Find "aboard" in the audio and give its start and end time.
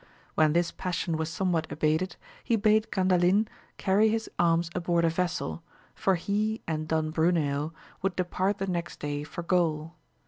4.73-5.05